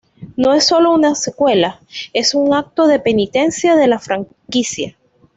No 0.35 0.55
es 0.55 0.65
solo 0.65 0.91
una 0.95 1.13
secuela, 1.13 1.79
es 2.11 2.33
un 2.33 2.55
acto 2.55 2.87
de 2.87 2.97
penitencia 2.99 3.75
de 3.75 3.85
la 3.85 3.99
franquicia. 3.99 4.97